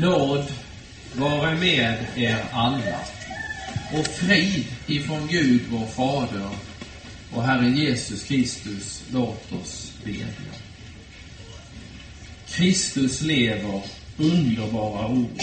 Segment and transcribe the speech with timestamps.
[0.00, 0.44] Nåd
[1.16, 3.00] vare med er alla
[3.92, 6.50] och frid ifrån Gud vår Fader
[7.32, 10.26] och Herren Jesus Kristus, låt oss bedja.
[12.48, 13.82] Kristus lever,
[14.16, 15.42] underbara ord,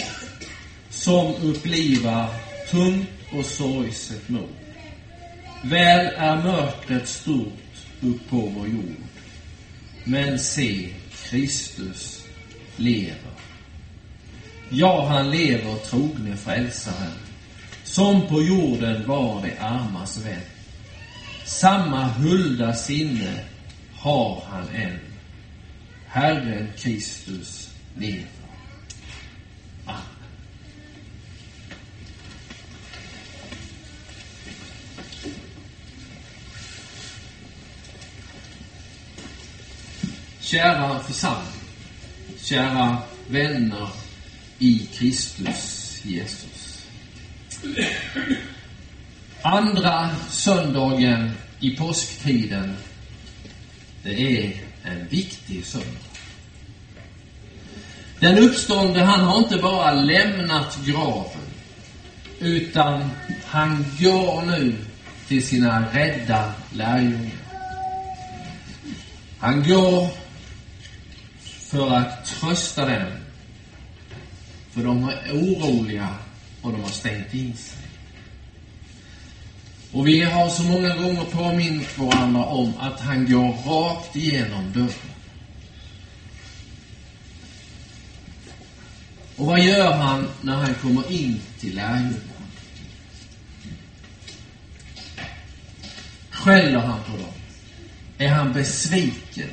[0.90, 2.28] som upplivar
[2.70, 4.54] tungt och sorgset mod.
[5.64, 7.52] Väl är mörkret stort
[8.00, 9.04] upp på vår jord,
[10.04, 10.88] men se,
[11.30, 12.24] Kristus
[12.76, 13.36] lever.
[14.68, 17.12] Ja, han lever trogne frälsaren,
[17.84, 20.40] som på jorden var det armas vän.
[21.44, 23.40] Samma hulda sinne
[23.94, 24.98] har han än.
[26.06, 28.26] Herren Kristus lever.
[29.86, 30.02] Amen.
[40.40, 41.60] Kära församling,
[42.38, 43.88] kära vänner
[44.58, 46.82] i Kristus Jesus.
[49.42, 52.76] Andra söndagen i påsktiden,
[54.02, 54.52] det är
[54.84, 56.06] en viktig söndag.
[58.20, 61.46] Den uppståndne, han har inte bara lämnat graven,
[62.40, 63.10] utan
[63.44, 64.74] han går nu
[65.28, 67.30] till sina rädda lärjungar.
[69.38, 70.08] Han går
[71.44, 73.25] för att trösta dem.
[74.76, 76.08] För de är oroliga
[76.62, 77.78] och de har stängt in sig.
[79.92, 84.90] Och vi har så många gånger påmint varandra om att han går rakt igenom dörren.
[89.36, 92.46] Och vad gör han när han kommer in till lärjungarna?
[96.30, 97.34] Skäller han på dem?
[98.18, 99.50] Är han besviken?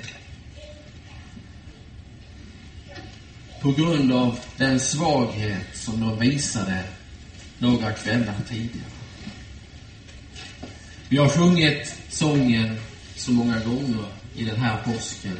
[3.63, 6.83] På grund av den svaghet som de visade
[7.59, 8.87] några kvällar tidigare.
[11.09, 12.77] Vi har sjungit sången
[13.15, 15.37] så många gånger i den här påsken.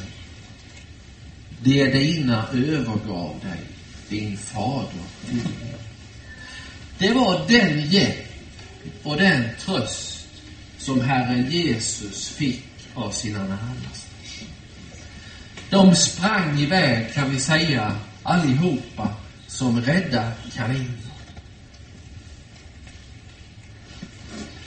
[1.62, 3.60] Det dina övergav dig,
[4.08, 5.04] din fader
[6.98, 8.26] Det var den hjälp
[9.02, 10.26] och den tröst
[10.78, 12.64] som Herren Jesus fick
[12.94, 14.08] av sina närmaste.
[15.70, 19.08] De sprang iväg, kan vi säga, allihopa
[19.46, 21.10] som rädda kaniner.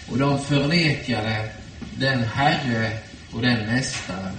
[0.10, 1.52] Och de förnekade
[1.98, 2.98] den Herre
[3.34, 4.32] och den Mästare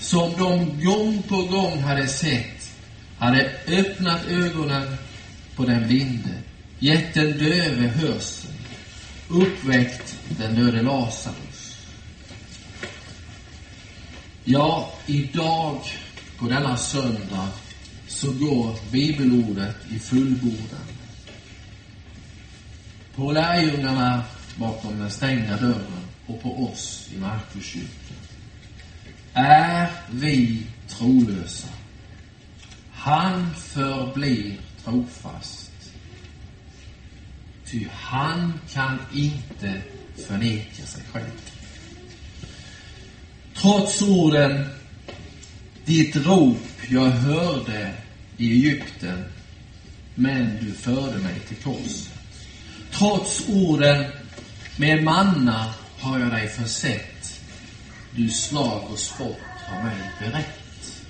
[0.00, 2.74] som de gång på gång hade sett,
[3.18, 4.96] hade öppnat ögonen
[5.56, 6.42] på den blinde,
[6.78, 8.54] gett den döve hörseln,
[9.28, 11.76] uppväckt den döde Lazarus.
[14.44, 15.80] Ja, idag
[16.38, 17.48] på denna söndag
[18.12, 20.86] så går bibelordet i fullbordan.
[23.14, 24.24] På lärjungarna
[24.56, 28.16] bakom den stängda dörren och på oss i Markuskyrkan.
[29.32, 31.68] Är vi trolösa?
[32.92, 35.70] Han förblir trofast.
[37.66, 39.82] Ty han kan inte
[40.28, 41.40] förneka sig själv.
[43.54, 44.66] Trots orden
[45.84, 47.94] ditt rop jag hörde
[48.36, 49.24] i Egypten,
[50.14, 52.12] men du förde mig till korset.
[52.92, 54.12] Trots orden
[54.76, 57.40] med manna har jag dig försett.
[58.10, 61.02] Du slag och spott har mig berett.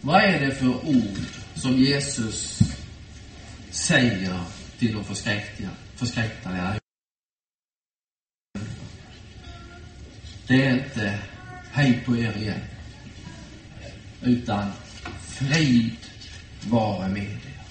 [0.00, 1.18] Vad är det för ord
[1.54, 2.60] som Jesus
[3.70, 4.40] säger
[4.78, 6.80] till de förskräckta, förskräckta lärjungarna?
[10.46, 11.18] Det är inte
[11.78, 12.62] hej på er igen,
[14.22, 14.72] utan
[15.22, 16.10] frid
[16.66, 17.62] vare med er.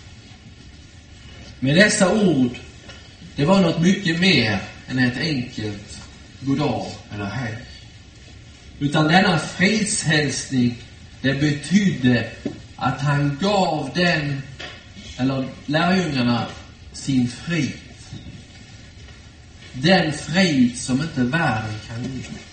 [1.60, 2.60] Med dessa ord
[3.36, 6.00] det var något mycket mer än ett enkelt
[6.42, 7.58] goddag eller hej.
[8.80, 10.84] Utan denna fridshälsning,
[11.22, 12.30] det betydde
[12.76, 14.42] att han gav den,
[15.18, 16.46] eller lärjungarna,
[16.94, 17.74] sin frid.
[19.74, 22.47] Den frid som inte världen kan ge.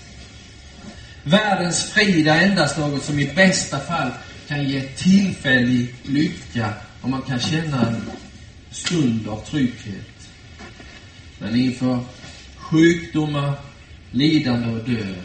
[1.24, 4.10] Världens frid är endast något som i bästa fall
[4.48, 8.10] kan ge tillfällig lycka och man kan känna en
[8.70, 10.30] stund av trygghet.
[11.38, 12.00] Men inför
[12.56, 13.52] sjukdomar,
[14.10, 15.22] lidande och död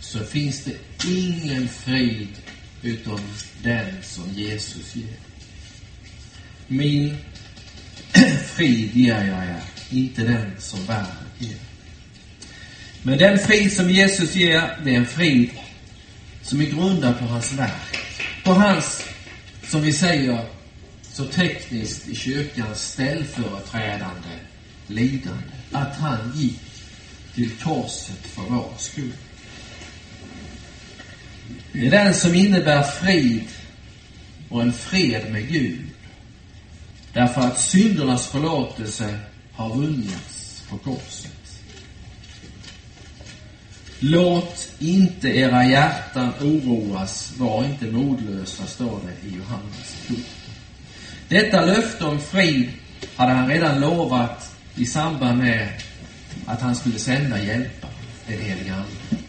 [0.00, 0.76] så finns det
[1.08, 2.28] ingen frid
[2.82, 3.20] utom
[3.62, 5.16] den som Jesus ger.
[6.66, 7.16] Min
[8.46, 11.56] frid ger jag er, inte den som världen ger.
[13.02, 15.50] Men den frid som Jesus ger, det är en frid
[16.42, 17.98] som är grundad på hans verk,
[18.44, 19.04] på hans
[19.68, 20.44] som vi säger
[21.02, 24.28] så tekniskt i kyrkans ställföreträdande
[24.86, 25.42] lidande.
[25.72, 26.60] Att han gick
[27.34, 29.12] till korset för vår skull.
[31.72, 33.44] Det är den som innebär frid
[34.48, 35.84] och en fred med Gud.
[37.12, 39.18] Därför att syndernas förlåtelse
[39.52, 41.37] har vunnits på korset.
[44.00, 50.18] Låt inte era hjärtan oroas, var inte modlösa, står det i Johannes bok.
[51.28, 52.70] Detta löfte om frid
[53.16, 55.82] hade han redan lovat i samband med
[56.46, 57.94] att han skulle sända hjälparen,
[58.26, 59.24] den helige Ande.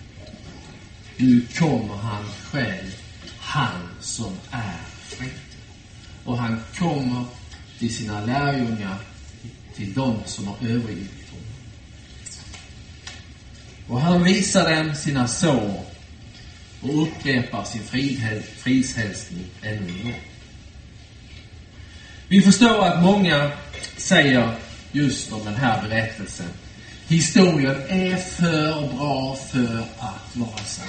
[1.18, 2.96] Nu kommer han själv,
[3.40, 5.30] han som är frid.
[6.24, 7.26] Och han kommer
[7.80, 8.98] till sina lärjungar,
[9.76, 11.19] till dem som har övergivit.
[13.90, 15.86] Och han visar dem sina sår
[16.82, 17.84] och upprepar sin
[18.58, 20.22] fridshälsning ännu en gång.
[22.28, 23.52] Vi förstår att många
[23.98, 24.56] säger
[24.92, 26.50] just om den här berättelsen.
[27.08, 30.88] Historien är för bra för att vara sann.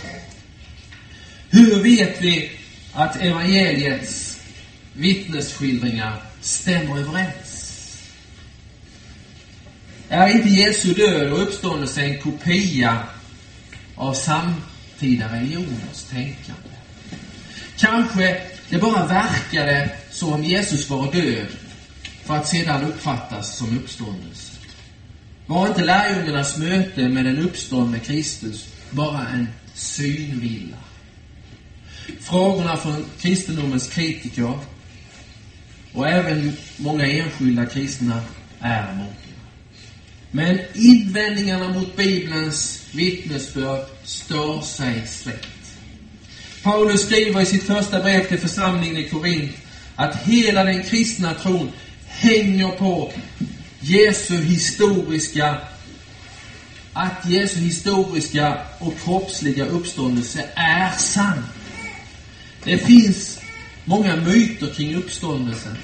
[1.50, 2.50] Hur vet vi
[2.92, 4.40] att evangeliets
[4.92, 7.49] vittnesskildringar stämmer överens?
[10.12, 12.98] Är inte Jesu död och uppståndelse en kopia
[13.94, 16.68] av samtida religioners tänkande?
[17.78, 21.46] Kanske det bara verkade som om Jesus var död
[22.24, 24.52] för att sedan uppfattas som uppståndelse.
[25.46, 30.76] Var inte lärjungarnas möte med den uppståndne Kristus bara en synvilla?
[32.20, 34.58] Frågorna från kristendomens kritiker
[35.92, 38.20] och även många enskilda kristna
[38.60, 39.29] är många.
[40.30, 45.46] Men invändningarna mot Bibelns vittnesbörd står sig slätt.
[46.62, 49.56] Paulus skriver i sitt första brev till församlingen i Korint
[49.96, 51.70] att hela den kristna tron
[52.06, 53.12] hänger på
[53.80, 55.56] Jesu historiska
[56.92, 61.44] att Jesu historiska och kroppsliga uppståndelse är sann.
[62.64, 63.38] Det finns
[63.84, 65.76] många myter kring uppståndelsen.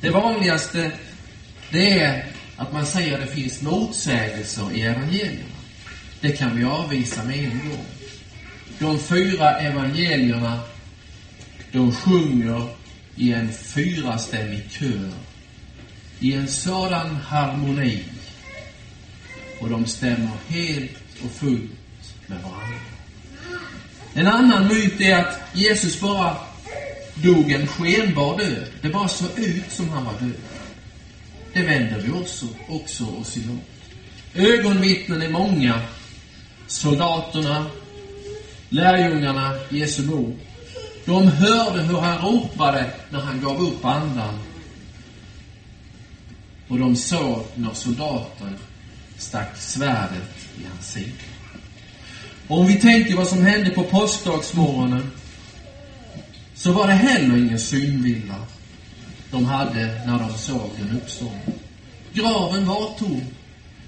[0.00, 0.92] Det vanligaste,
[1.70, 5.44] det är att man säger att det finns motsägelser i evangelierna.
[6.20, 7.84] Det kan vi avvisa med en gång.
[8.78, 10.60] De fyra evangelierna,
[11.72, 12.68] de sjunger
[13.16, 15.10] i en fyrastämmig kör.
[16.20, 18.04] I en sådan harmoni.
[19.60, 21.70] Och de stämmer helt och fullt
[22.26, 22.78] med varandra.
[24.14, 26.36] En annan myt är att Jesus bara
[27.14, 28.66] dog en skenbar död.
[28.82, 30.34] Det bara såg ut som han var död.
[31.54, 33.60] Det vänder vi också, också oss emot.
[34.34, 35.80] Ögonvittnen är många.
[36.66, 37.66] Soldaterna,
[38.68, 40.34] lärjungarna, Jesu mor.
[41.04, 44.38] De hörde hur han ropade när han gav upp andan.
[46.68, 48.56] Och de såg när soldaten
[49.18, 51.12] stack svärdet i hans sida.
[52.48, 55.10] Om vi tänker vad som hände på påskdagsmorgonen
[56.54, 58.34] så var det heller ingen synvilla
[59.34, 61.52] de hade när de såg den uppståndne.
[62.12, 63.22] Graven var tom.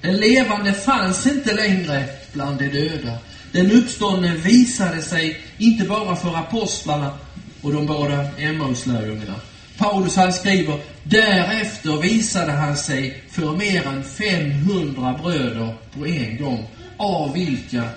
[0.01, 3.19] Den levande fanns inte längre bland de döda.
[3.53, 7.13] Den uppståndne visade sig inte bara för apostlarna
[7.63, 9.35] och de båda Emmauslärjungarna.
[9.79, 16.67] Paulus han skriver, därefter visade han sig för mer än 500 bröder på en gång,
[16.97, 17.89] av vilka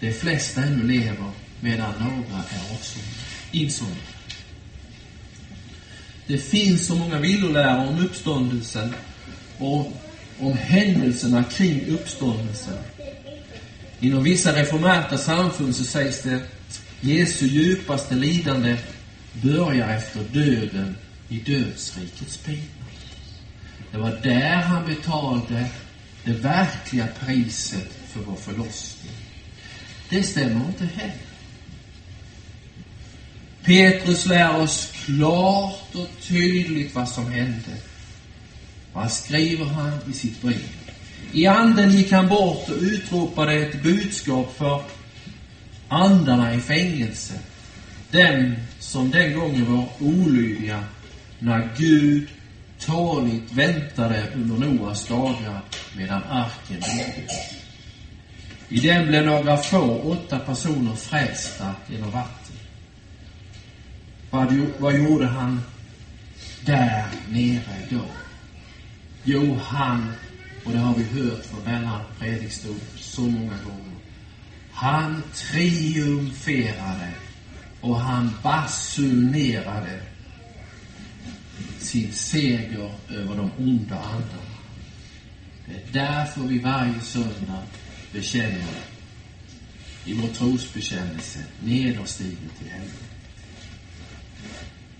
[0.00, 1.30] de flesta ännu lever,
[1.60, 2.98] medan några är också.
[6.26, 8.94] Det finns så många villoläror om uppståndelsen
[9.58, 9.92] och
[10.40, 12.78] om händelserna kring uppståndelsen.
[14.00, 16.40] Inom vissa reformerta samfund så sägs det
[17.00, 18.76] Jesu djupaste lidande
[19.32, 20.96] börjar efter döden
[21.28, 22.62] i dödsrikets pina.
[23.92, 25.66] Det var där han betalade
[26.24, 29.12] det verkliga priset för vår förlossning.
[30.08, 31.14] Det stämmer inte heller.
[33.64, 37.76] Petrus lär oss klart och tydligt vad som hände.
[38.92, 40.68] Vad skriver han i sitt brev?
[41.32, 44.82] I anden gick han bort och utropade ett budskap för
[45.88, 47.34] andarna i fängelse.
[48.10, 50.84] Dem som den gången var olydiga
[51.38, 52.28] när Gud
[52.78, 55.60] tåligt väntade under Noas dagar
[55.96, 57.32] medan arken byggdes.
[58.68, 62.35] I den blev några få, åtta personer frälsta genom vatten.
[64.36, 65.60] Vad, vad gjorde han
[66.64, 68.04] där nere då?
[69.24, 70.12] Jo, han,
[70.64, 73.96] och det har vi hört från denna predikstol så många gånger.
[74.72, 77.12] Han triumferade
[77.80, 80.00] och han basunerade
[81.78, 84.56] sin seger över de onda andarna.
[85.66, 87.62] Det är därför vi varje söndag
[88.12, 88.64] bekänner
[90.04, 93.15] i vår trosbekännelse nederstigen till helvetet.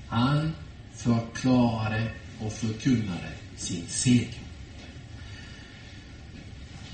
[0.08, 0.54] Han
[0.94, 2.10] förklarade
[2.40, 4.28] och förkunnade sin seger.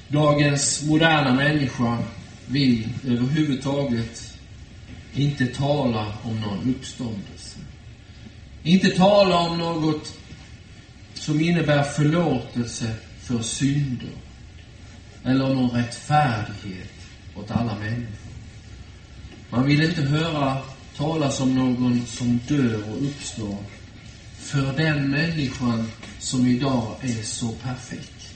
[0.09, 1.99] Dagens moderna människa
[2.49, 4.39] vill överhuvudtaget
[5.15, 7.59] inte tala om någon uppståndelse.
[8.63, 10.19] Inte tala om något
[11.15, 14.11] som innebär förlåtelse för synder
[15.25, 16.93] eller någon rättfärdighet
[17.35, 18.33] åt alla människor.
[19.51, 20.59] Man vill inte höra
[20.97, 23.59] talas om någon som dör och uppstår
[24.39, 28.35] för den människan som idag är så perfekt.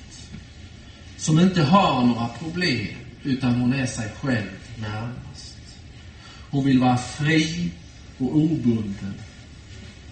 [1.16, 5.56] Som inte har några problem, utan hon är sig själv närmast.
[6.50, 7.70] Hon vill vara fri
[8.18, 9.14] och obunden.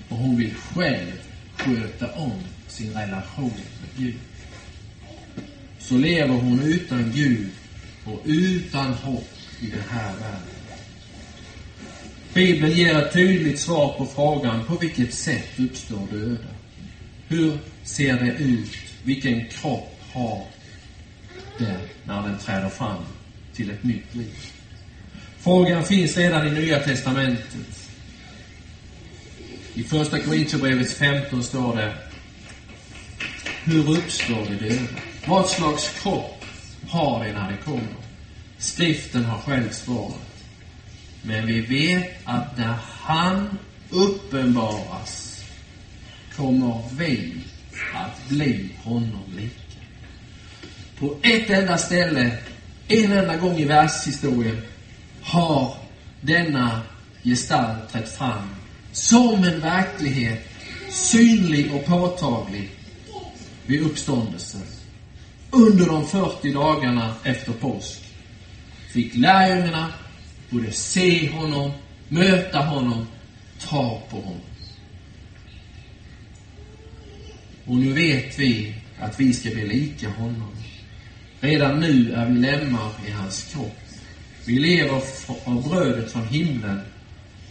[0.08, 1.20] Och hon vill själv
[1.56, 4.18] sköta om sin relation med Gud.
[5.78, 7.50] Så lever hon utan Gud
[8.04, 10.53] och utan hopp i den här världen.
[12.34, 16.48] Bibeln ger ett tydligt svar på frågan på vilket sätt uppstår döda?
[17.28, 18.76] Hur ser det ut?
[19.04, 20.46] Vilken kropp har
[21.58, 23.02] det när den träder fram
[23.54, 24.36] till ett nytt liv?
[25.38, 27.90] Frågan finns redan i Nya Testamentet.
[29.74, 31.94] I Första Korintierbrevets 15 står det
[33.64, 34.82] Hur uppstår det döda?
[35.26, 36.44] Vad slags kropp
[36.88, 37.94] har det när det kommer?
[38.58, 40.33] Skriften har själv svarat.
[41.26, 43.58] Men vi vet att när han
[43.90, 45.44] uppenbaras
[46.36, 47.32] kommer vi
[47.94, 49.54] att bli honom lika.
[50.98, 52.38] På ett enda ställe,
[52.88, 54.62] en enda gång i världshistorien,
[55.22, 55.76] har
[56.20, 56.80] denna
[57.22, 58.48] gestalt trätt fram
[58.92, 60.48] som en verklighet,
[60.90, 62.70] synlig och påtaglig
[63.66, 64.62] vid uppståndelsen.
[65.50, 68.00] Under de 40 dagarna efter påsk
[68.92, 69.92] fick lärjungarna
[70.54, 71.70] borde se honom,
[72.08, 73.06] möta honom,
[73.60, 74.40] ta på honom.
[77.66, 80.50] Och nu vet vi att vi ska bli lika honom.
[81.40, 83.80] Redan nu är vi lemmar i hans kropp.
[84.44, 85.02] Vi lever
[85.44, 86.80] av brödet från himlen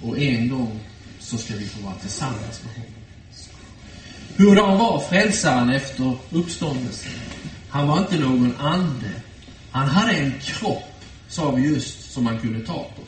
[0.02, 0.80] och en gång
[1.20, 2.94] så ska vi få vara tillsammans med honom.
[4.38, 7.12] Hurdan var frälsaren efter uppståndelsen?
[7.70, 9.12] Han var inte någon ande.
[9.72, 13.02] Han hade en kropp, sa vi just, som man kunde ta på.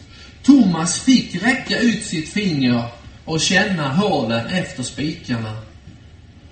[0.43, 2.83] Thomas fick räcka ut sitt finger
[3.25, 5.57] och känna hålen efter spikarna.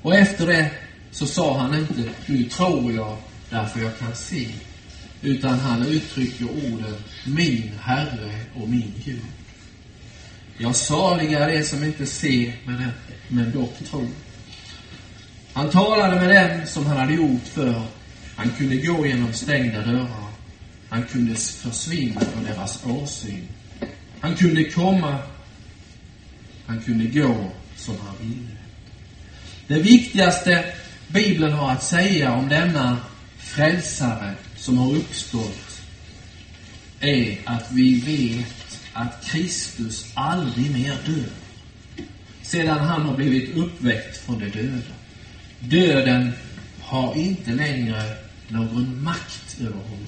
[0.01, 0.71] Och efter det
[1.11, 3.17] så sa han inte, nu tror jag
[3.49, 4.47] därför jag kan se.
[5.21, 6.95] Utan han uttrycker orden,
[7.25, 9.21] min Herre och min Gud.
[10.57, 12.91] 'Jag saliga är det som inte ser, men,
[13.27, 14.07] men dock tror.
[15.53, 17.81] Han talade med dem som han hade gjort för.
[18.35, 20.32] Han kunde gå genom stängda dörrar.
[20.93, 23.47] Han kunde försvinna från deras åsyn.
[24.19, 25.19] Han kunde komma.
[26.65, 28.57] Han kunde gå som han ville.
[29.67, 30.65] Det viktigaste
[31.07, 32.97] Bibeln har att säga om denna
[33.37, 35.81] frälsare som har uppstått
[36.99, 42.05] är att vi vet att Kristus aldrig mer dör.
[42.41, 44.93] Sedan han har blivit uppväckt från de döda.
[45.59, 46.31] Döden
[46.81, 48.15] har inte längre
[48.47, 50.07] någon makt över honom.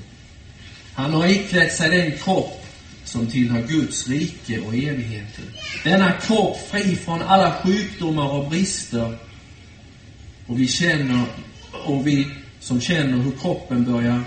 [0.96, 2.66] Han har iklätt sig den kropp
[3.04, 5.46] som tillhör Guds rike och evigheten.
[5.84, 9.18] Denna kropp fri från alla sjukdomar och brister.
[10.48, 11.26] Och vi känner,
[11.86, 12.28] och vi
[12.60, 14.24] som känner hur kroppen börjar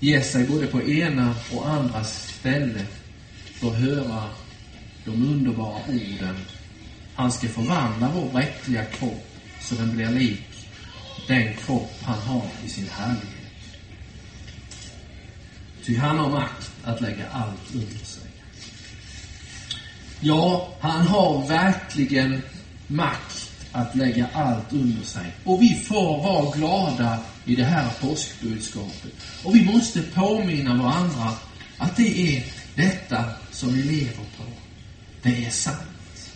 [0.00, 2.96] ge sig både på ena och andra stället
[3.60, 4.22] får höra
[5.04, 6.36] de underbara orden.
[7.14, 9.26] Han ska förvandla vår bräckliga kropp
[9.60, 10.42] så den blir lik
[11.26, 13.35] den kropp han har i sin härlighet.
[15.86, 18.30] Ty han har makt att lägga allt under sig.
[20.20, 22.42] Ja, han har verkligen
[22.86, 25.36] makt att lägga allt under sig.
[25.44, 29.12] Och vi får vara glada i det här påskbudskapet.
[29.44, 31.32] Och vi måste påminna varandra
[31.78, 34.44] att det är detta som vi lever på.
[35.22, 36.30] Det är sant.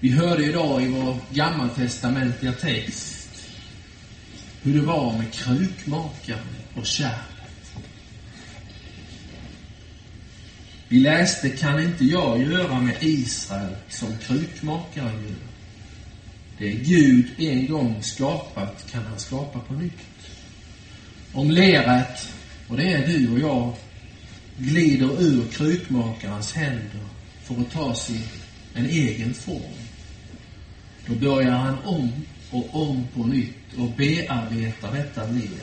[0.00, 3.17] Vi hörde idag i vår gammaltestamentliga text
[4.62, 7.38] hur det var med krukmakaren och kärlet.
[10.88, 15.48] Vi läste, kan inte jag göra med Israel som krukmakaren gör?
[16.58, 19.92] Det Gud en gång skapat, kan han skapa på nytt.
[21.32, 22.32] Om leret,
[22.68, 23.74] och det är du och jag,
[24.58, 27.00] glider ur krukmakarens händer
[27.42, 28.20] för att ta sig
[28.74, 29.78] en egen form.
[31.06, 32.12] Då börjar han om
[32.50, 35.60] och om på nytt och bearbetar detta ner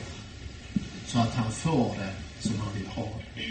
[1.06, 2.12] så att han får det
[2.48, 3.42] som han vill ha det.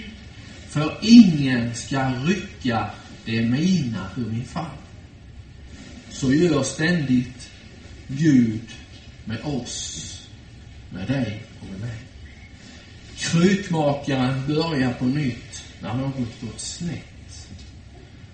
[0.69, 2.89] För ingen ska rycka
[3.25, 4.77] det mina ur min famn.
[6.09, 7.49] Så gör ständigt
[8.07, 8.69] Gud
[9.25, 10.27] med oss,
[10.89, 11.97] med dig och med mig.
[13.17, 17.47] Krukmakaren börjar på nytt när något gått snett.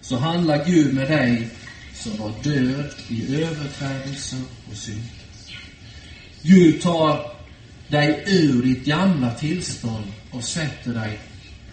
[0.01, 1.49] Så handlar Gud med dig
[2.03, 4.39] som var död i överträdelser
[4.71, 5.09] och synd.
[6.41, 7.31] Gud tar
[7.87, 11.19] dig ur ditt gamla tillstånd och sätter dig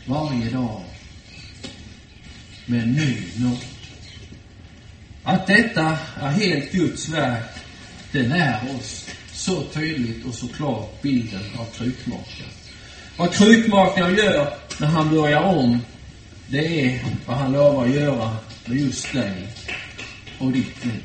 [0.07, 0.85] varje dag
[2.67, 3.59] med ny nåd.
[5.23, 7.51] Att detta är helt Guds verk,
[8.13, 12.51] det lär oss så tydligt och så klart bilden av krukmakaren.
[13.17, 15.81] Vad krukmakaren gör när han börjar om,
[16.49, 19.49] det är vad han lovar att göra med just dig
[20.39, 21.03] och ditt liv.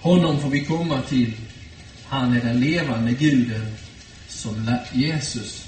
[0.00, 1.32] Honom får vi komma till.
[2.04, 3.74] Han är den levande guden
[4.28, 5.64] som Jesus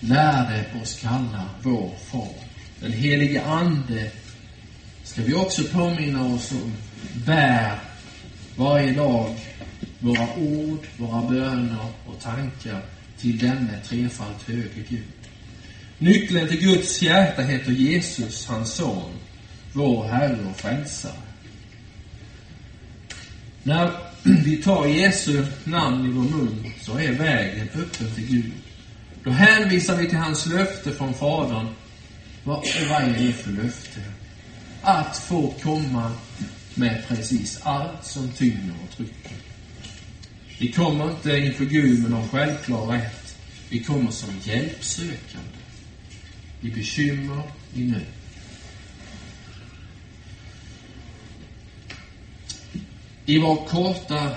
[0.00, 2.34] lärde oss kalla vår far.
[2.80, 4.10] Den helige Ande
[5.04, 6.72] ska vi också påminna oss om
[7.26, 7.78] bär
[8.56, 9.34] varje dag
[9.98, 12.82] våra ord, våra böner och tankar
[13.18, 15.02] till denne trefalt höge Gud.
[15.98, 19.12] Nyckeln till Guds hjärta heter Jesus, hans son,
[19.78, 21.12] vår Herre och Frälsare.
[23.62, 23.92] När
[24.44, 28.52] vi tar Jesu namn i vår mun så är vägen öppen till Gud.
[29.24, 31.66] Då hänvisar vi till hans löfte från Fadern.
[32.44, 34.00] Vad, vad är det för löfte?
[34.82, 36.12] Att få komma
[36.74, 39.36] med precis allt som tynger och trycker.
[40.58, 43.36] Vi kommer inte inför Gud med någon självklar rätt.
[43.68, 45.58] Vi kommer som hjälpsökande.
[46.60, 47.42] I bekymmer,
[47.74, 48.17] i nöd.
[53.28, 54.30] I vår korta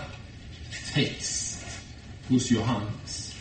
[0.94, 1.66] text
[2.28, 3.36] hos Johannes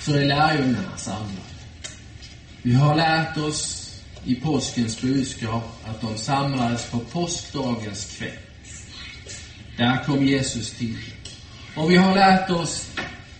[0.00, 1.54] så är lärjungarna samlade.
[2.62, 3.92] Vi har lärt oss
[4.24, 8.38] i påskens budskap att de samlades på påskdagens kväll.
[9.76, 10.98] Där kom Jesus till.
[11.76, 12.90] Och vi har lärt oss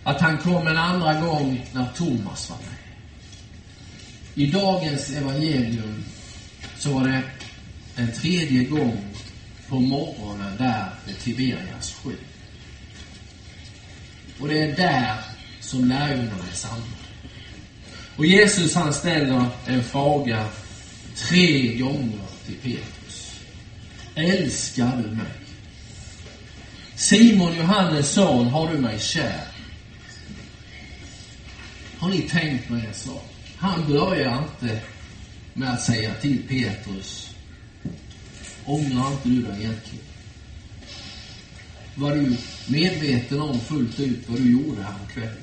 [0.05, 2.77] att han kom en andra gång när Thomas var med.
[4.35, 6.05] I dagens evangelium
[6.79, 7.23] så var det
[7.97, 9.03] en tredje gång
[9.69, 12.13] på morgonen där vid Tiberias sjö.
[14.41, 15.17] Och det är där
[15.61, 17.07] som lärjungarna är samlade.
[18.17, 20.49] Och Jesus han ställer en fråga
[21.17, 23.41] tre gånger till Petrus.
[24.15, 25.33] Älskar du mig?
[26.95, 29.41] Simon, Johannes son, har du mig kär?
[31.99, 33.21] Har ni tänkt på det så?
[33.57, 34.81] Han börjar inte
[35.55, 37.36] med att säga till Petrus,
[38.67, 40.05] ångrar inte du dig egentligen?
[41.95, 45.43] Var du medveten om fullt ut vad du gjorde häromkvällen?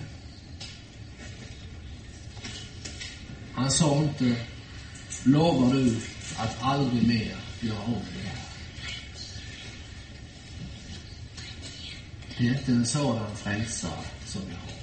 [3.54, 4.36] Han sa inte,
[5.24, 5.98] lovar du
[6.38, 8.38] att aldrig mer göra om det här?
[12.38, 14.74] Det är inte en sådan frälsare som jag har.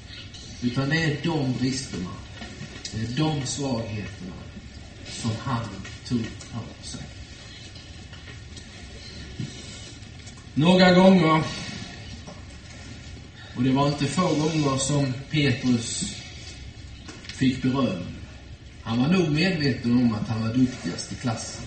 [0.62, 2.10] Utan det är de bristerna,
[2.92, 4.34] det är de svagheterna
[5.08, 5.66] som han
[6.08, 7.09] tog på sig.
[10.60, 11.42] Några gånger,
[13.56, 16.16] och det var inte få gånger som Petrus
[17.26, 18.02] fick beröm.
[18.82, 21.64] Han var nog medveten om att han var duktigast i klassen.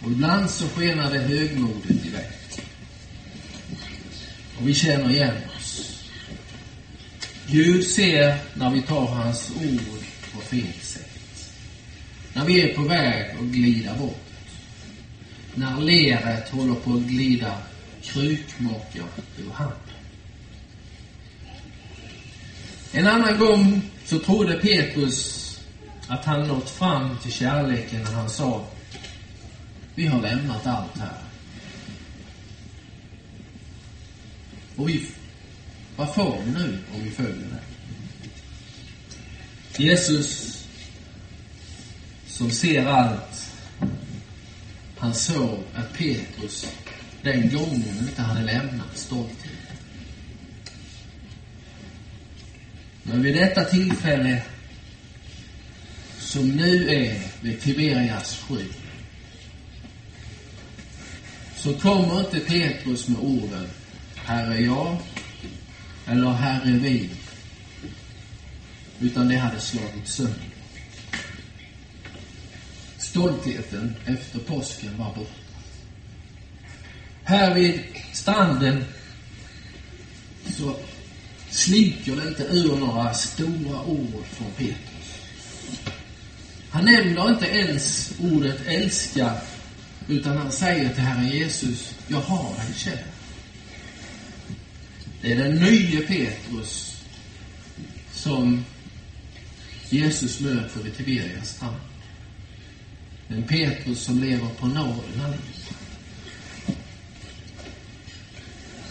[0.00, 2.30] Och ibland så skenade högmodet iväg.
[4.60, 6.02] Och vi känner igen oss.
[7.46, 11.52] Gud ser när vi tar hans ord på fel sätt.
[12.32, 14.29] När vi är på väg att glida bort.
[15.54, 17.58] När leret håller på att glida
[18.02, 19.04] krukmakar
[19.38, 19.78] ur handen.
[22.92, 25.50] En annan gång så trodde Petrus
[26.08, 28.64] att han nått fram till kärleken när han sa
[29.94, 31.18] Vi har lämnat allt här.
[34.76, 35.06] Och vi,
[35.96, 37.60] vad får vi nu om vi följer det?
[39.82, 40.64] Jesus,
[42.26, 43.39] som ser allt,
[45.00, 46.66] han såg att Petrus
[47.22, 49.76] den gången inte hade lämnat stoltheten.
[53.02, 54.42] Men vid detta tillfälle,
[56.18, 58.64] som nu är vid Tiberias sjö,
[61.56, 63.68] så kommer inte Petrus med orden
[64.24, 64.96] här är jag,
[66.06, 67.10] eller här är vi.
[69.00, 70.49] Utan det hade slagit sönder.
[73.10, 75.30] Stoltheten efter påsken var borta.
[77.24, 77.80] Här vid
[78.12, 78.84] stranden
[80.56, 80.76] så
[81.50, 85.20] slinker det inte ur några stora ord från Petrus.
[86.70, 89.36] Han nämner inte ens ordet älska,
[90.08, 93.04] utan han säger till Herren Jesus, jag har dig kär.
[95.22, 97.02] Det är den nye Petrus
[98.12, 98.64] som
[99.88, 101.89] Jesus möter vid Tiberias strand.
[103.30, 105.34] En Petrus som lever på nåden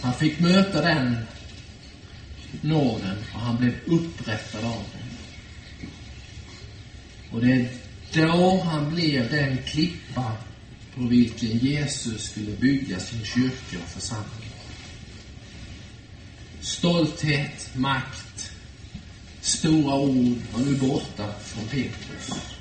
[0.02, 1.16] Han fick möta den
[2.60, 5.10] nåden och han blev upprättad av den.
[7.30, 7.68] Och det är
[8.12, 10.36] då han blev den klippa
[10.94, 14.50] på vilken Jesus skulle bygga sin kyrka och församling.
[16.60, 18.52] Stolthet, makt,
[19.40, 22.59] stora ord var nu borta från Petrus.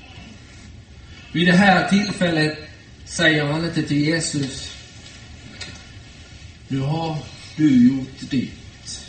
[1.31, 2.57] Vid det här tillfället
[3.05, 4.71] säger han inte till Jesus,
[6.67, 7.17] nu har
[7.55, 9.05] du gjort ditt.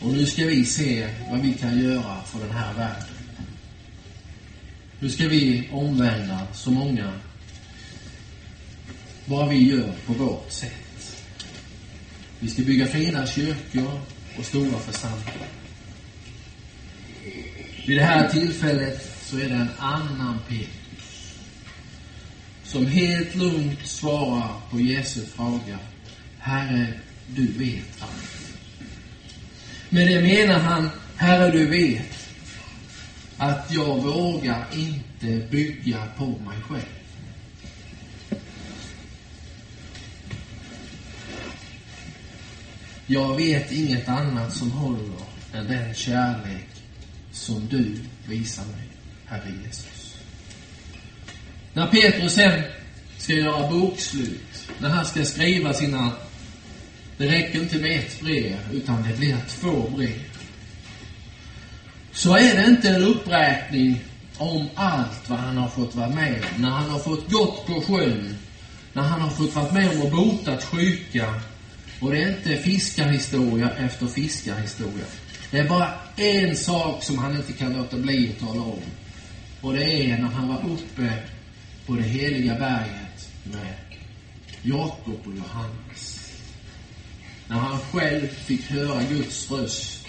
[0.00, 3.14] Och nu ska vi se vad vi kan göra för den här världen.
[5.00, 7.12] Nu ska vi omvända så många
[9.26, 11.24] vad vi gör på vårt sätt.
[12.38, 14.00] Vi ska bygga fina kyrkor
[14.38, 15.48] och stora församlingar.
[17.86, 21.34] Vid det här tillfället så är det en annan Petrus
[22.64, 25.78] som helt lugnt svarar på Jesu fråga.
[26.38, 26.86] Herre,
[27.28, 28.52] du vet allt.
[29.88, 32.28] Med det menar han, Herre, du vet
[33.36, 36.82] att jag vågar inte bygga på mig själv.
[43.06, 46.68] Jag vet inget annat som håller än den kärlek
[47.32, 48.93] som du visar mig,
[49.26, 50.16] Herre Jesus.
[51.72, 52.62] När Petrus sen
[53.18, 56.12] ska göra bokslut, när han ska skriva sina...
[57.16, 60.20] Det räcker inte med ett brev, utan det blir två brev.
[62.12, 64.00] Så är det inte en uppräkning
[64.38, 66.62] om allt vad han har fått vara med om.
[66.62, 68.36] När han har fått gått på sjön,
[68.92, 71.34] när han har fått vara med om och botat sjuka.
[72.00, 75.04] Och det är inte fiskarhistoria efter fiskarhistoria.
[75.50, 78.82] Det är bara en sak som han inte kan låta bli att tala om.
[79.64, 81.18] Och det är när han var uppe
[81.86, 83.74] på det heliga berget med
[84.62, 86.32] Jakob och Johannes.
[87.48, 90.06] När han själv fick höra Guds röst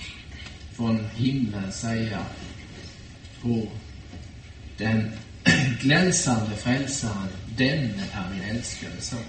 [0.74, 2.26] från himlen säga
[3.42, 3.68] på
[4.78, 5.12] den
[5.82, 9.20] glänsande frälsaren, denne är min älskade son.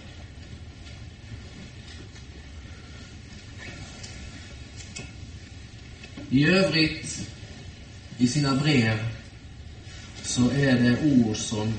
[6.30, 7.28] I övrigt,
[8.18, 9.15] i sina brev,
[10.36, 11.74] så är det ord som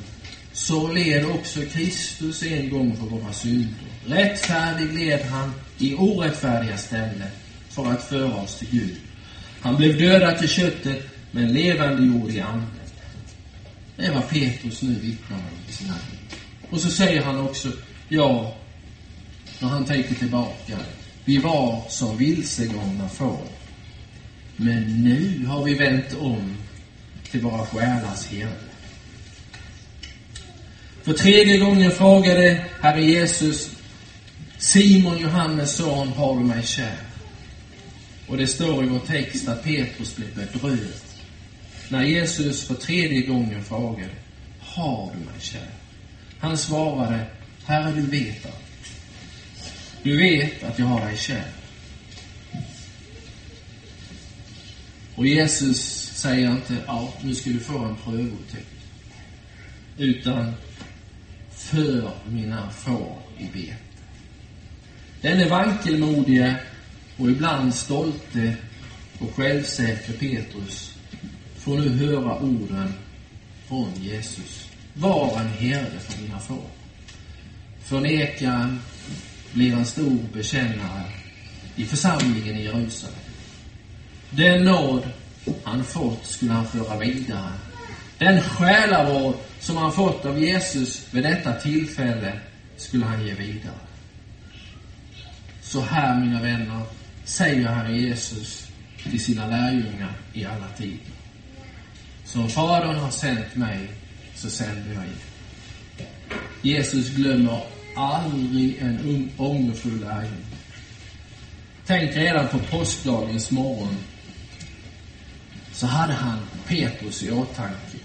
[0.53, 3.87] så led också Kristus en gång för våra synder.
[4.05, 7.29] Rättfärdig led han i orättfärdiga ställen
[7.69, 8.97] för att föra oss till Gud.
[9.61, 12.69] Han blev dödad till köttet, men levande gjord i anden.
[13.95, 16.39] Det är vad Petrus nu vittnar om i sina brev.
[16.69, 17.71] Och så säger han också,
[18.09, 18.55] ja,
[19.59, 20.77] när han tänker tillbaka,
[21.25, 23.47] vi var som vilsegångna får.
[24.55, 26.55] Men nu har vi vänt om
[27.31, 28.51] till våra själars herde.
[31.03, 33.69] För tredje gången frågade Herre Jesus
[34.57, 36.97] Simon, Johannes son, har du mig kär?
[38.27, 41.07] Och det står i vår text att Petrus blev bedrövad
[41.89, 44.11] när Jesus för tredje gången frågade
[44.59, 45.69] Har du mig kär?
[46.39, 47.25] Han svarade
[47.65, 48.61] Herre, du vet att,
[50.03, 51.56] Du vet att jag har dig kär.
[55.17, 58.67] Och Jesus säger inte, ja, nu ska du få en prövotäkt
[59.97, 60.53] Utan,
[61.51, 63.75] för mina får i bete.
[65.21, 66.55] Denne vankelmodige
[67.17, 68.55] och ibland stolte
[69.19, 70.93] och självsäkre Petrus
[71.57, 72.93] får nu höra orden
[73.67, 74.69] från Jesus.
[74.93, 76.69] Var en herde för mina får.
[77.83, 78.79] Förnekaren
[79.53, 81.03] blir en stor bekännare
[81.75, 83.15] i församlingen i Jerusalem.
[84.29, 85.03] Den nåd
[85.63, 87.51] han fått skulle han föra vidare.
[88.17, 92.39] Den själavård som han fått av Jesus vid detta tillfälle
[92.77, 93.79] skulle han ge vidare.
[95.61, 96.81] Så här, mina vänner,
[97.25, 98.67] säger Herre Jesus
[99.03, 100.99] till sina lärjungar i alla tider.
[102.25, 103.87] Som Fadern har sänt mig,
[104.35, 105.27] så sänder jag er.
[106.61, 107.61] Jesus glömmer
[107.95, 110.45] aldrig en ångerfull lärjung.
[111.85, 113.97] Tänk redan på påskdagens morgon
[115.77, 117.97] så hade han Petrus i åtanke.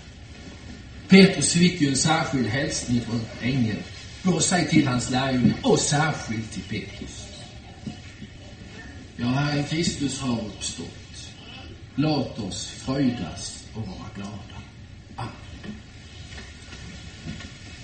[1.09, 3.83] Petrus fick ju en särskild hälsning från ängeln.
[4.23, 7.29] Gå och säg till hans lärjungar, och särskilt till Petrus.
[9.17, 11.29] Ja, Herren Kristus har uppstått.
[11.95, 14.63] Låt oss fröjdas och vara glada.
[15.17, 15.77] Amen.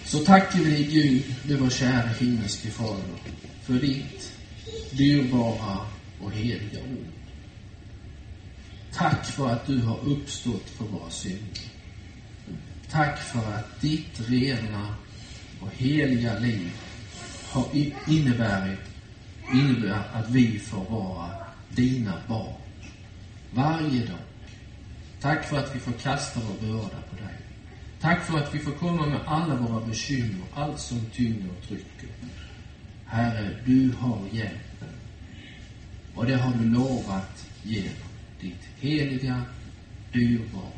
[0.05, 3.19] Så tackar vi dig Gud, du vår kära himmelske Fader,
[3.63, 4.33] för ditt
[4.91, 5.79] dyrbara
[6.21, 7.18] och heliga ord.
[8.99, 11.63] Tack för att du har uppstått för våra synder.
[12.91, 14.95] Tack för att ditt rena
[15.61, 16.73] och heliga liv
[17.51, 17.67] har
[18.07, 18.81] inneburit,
[19.55, 21.31] innebär att vi får vara
[21.69, 22.55] dina barn.
[23.55, 24.19] Varje dag.
[25.21, 27.37] Tack för att vi får kasta vår börda på dig.
[28.01, 32.09] Tack för att vi får komma med alla våra bekymmer, allt som tynger och trycker.
[33.07, 34.95] Herre, du har hjälpen.
[36.15, 37.47] Och det har du lovat
[38.39, 39.45] genom ditt heliga,
[40.13, 40.78] dyrbara